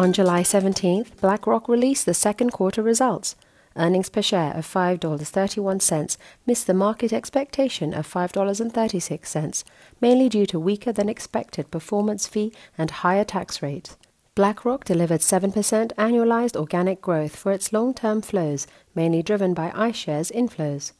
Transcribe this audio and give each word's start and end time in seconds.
On 0.00 0.14
July 0.14 0.40
17th, 0.40 1.20
BlackRock 1.20 1.68
released 1.68 2.06
the 2.06 2.14
second 2.14 2.52
quarter 2.52 2.82
results. 2.82 3.36
Earnings 3.76 4.08
per 4.08 4.22
share 4.22 4.54
of 4.54 4.66
$5.31 4.66 6.16
missed 6.46 6.66
the 6.66 6.72
market 6.72 7.12
expectation 7.12 7.92
of 7.92 8.10
$5.36, 8.10 9.64
mainly 10.00 10.30
due 10.30 10.46
to 10.46 10.58
weaker 10.58 10.90
than 10.90 11.10
expected 11.10 11.70
performance 11.70 12.26
fee 12.26 12.50
and 12.78 12.90
higher 12.90 13.24
tax 13.24 13.60
rates. 13.60 13.98
BlackRock 14.34 14.84
delivered 14.84 15.20
7% 15.20 15.52
annualized 15.92 16.56
organic 16.56 17.02
growth 17.02 17.36
for 17.36 17.52
its 17.52 17.70
long-term 17.70 18.22
flows, 18.22 18.66
mainly 18.94 19.22
driven 19.22 19.52
by 19.52 19.68
iShares 19.72 20.32
inflows. 20.32 20.92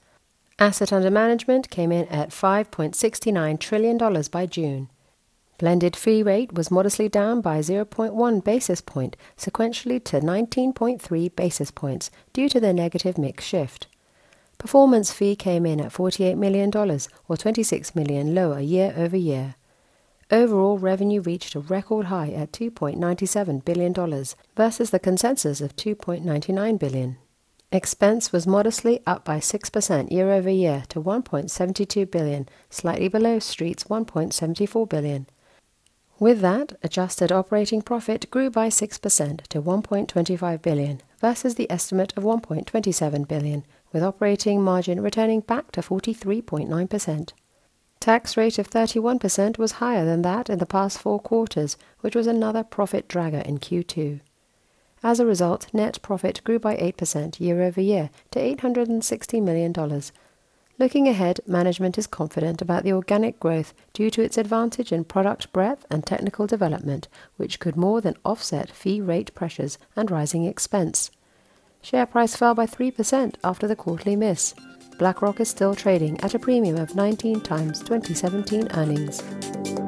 Asset 0.58 0.92
under 0.92 1.10
management 1.10 1.70
came 1.70 1.90
in 1.90 2.06
at 2.08 2.28
$5.69 2.28 3.58
trillion 3.60 3.96
by 4.30 4.44
June. 4.44 4.90
Blended 5.60 5.94
fee 5.94 6.22
rate 6.22 6.54
was 6.54 6.70
modestly 6.70 7.10
down 7.10 7.42
by 7.42 7.58
0.1 7.58 8.42
basis 8.42 8.80
point 8.80 9.14
sequentially 9.36 10.02
to 10.04 10.18
19.3 10.18 11.36
basis 11.36 11.70
points 11.70 12.10
due 12.32 12.48
to 12.48 12.60
the 12.60 12.72
negative 12.72 13.18
mix 13.18 13.44
shift. 13.44 13.86
Performance 14.56 15.12
fee 15.12 15.36
came 15.36 15.66
in 15.66 15.78
at 15.78 15.92
$48 15.92 16.38
million 16.38 16.70
or 17.28 17.36
26 17.36 17.94
million 17.94 18.34
lower 18.34 18.58
year 18.58 18.94
over 18.96 19.18
year. 19.18 19.54
Overall 20.30 20.78
revenue 20.78 21.20
reached 21.20 21.54
a 21.54 21.60
record 21.60 22.06
high 22.06 22.30
at 22.30 22.52
$2.97 22.52 23.62
billion 23.62 23.92
versus 24.56 24.88
the 24.88 24.98
consensus 24.98 25.60
of 25.60 25.76
2.99 25.76 26.78
billion. 26.78 27.18
Expense 27.70 28.32
was 28.32 28.46
modestly 28.46 29.00
up 29.06 29.26
by 29.26 29.36
6% 29.36 30.10
year 30.10 30.30
over 30.30 30.48
year 30.48 30.84
to 30.88 31.02
$1.72 31.02 32.10
billion, 32.10 32.48
slightly 32.70 33.08
below 33.08 33.38
Street's 33.38 33.84
$1.74 33.84 34.88
billion. 34.88 35.26
With 36.20 36.42
that, 36.42 36.74
adjusted 36.82 37.32
operating 37.32 37.80
profit 37.80 38.30
grew 38.30 38.50
by 38.50 38.68
6% 38.68 39.40
to 39.46 39.62
1.25 39.62 40.60
billion 40.60 41.00
versus 41.18 41.54
the 41.54 41.70
estimate 41.72 42.12
of 42.14 42.24
1.27 42.24 43.26
billion, 43.26 43.64
with 43.90 44.02
operating 44.02 44.62
margin 44.62 45.00
returning 45.00 45.40
back 45.40 45.72
to 45.72 45.80
43.9%. 45.80 47.32
Tax 48.00 48.36
rate 48.36 48.58
of 48.58 48.68
31% 48.68 49.56
was 49.56 49.72
higher 49.72 50.04
than 50.04 50.20
that 50.20 50.50
in 50.50 50.58
the 50.58 50.66
past 50.66 50.98
four 50.98 51.18
quarters, 51.18 51.78
which 52.00 52.14
was 52.14 52.26
another 52.26 52.64
profit 52.64 53.08
dragger 53.08 53.42
in 53.46 53.56
Q2. 53.56 54.20
As 55.02 55.20
a 55.20 55.26
result, 55.26 55.68
net 55.72 56.02
profit 56.02 56.44
grew 56.44 56.58
by 56.58 56.76
8% 56.76 57.40
year 57.40 57.62
over 57.62 57.80
year 57.80 58.10
to 58.32 58.38
$860 58.38 59.42
million, 59.42 59.72
Looking 60.80 61.08
ahead, 61.08 61.40
management 61.46 61.98
is 61.98 62.06
confident 62.06 62.62
about 62.62 62.84
the 62.84 62.94
organic 62.94 63.38
growth 63.38 63.74
due 63.92 64.08
to 64.12 64.22
its 64.22 64.38
advantage 64.38 64.92
in 64.92 65.04
product 65.04 65.52
breadth 65.52 65.84
and 65.90 66.06
technical 66.06 66.46
development, 66.46 67.06
which 67.36 67.60
could 67.60 67.76
more 67.76 68.00
than 68.00 68.16
offset 68.24 68.70
fee 68.70 68.98
rate 68.98 69.34
pressures 69.34 69.76
and 69.94 70.10
rising 70.10 70.46
expense. 70.46 71.10
Share 71.82 72.06
price 72.06 72.34
fell 72.34 72.54
by 72.54 72.64
3% 72.64 73.34
after 73.44 73.68
the 73.68 73.76
quarterly 73.76 74.16
miss. 74.16 74.54
BlackRock 74.98 75.38
is 75.38 75.50
still 75.50 75.74
trading 75.74 76.18
at 76.20 76.32
a 76.32 76.38
premium 76.38 76.78
of 76.78 76.94
19 76.94 77.42
times 77.42 77.80
2017 77.80 78.68
earnings. 78.72 79.79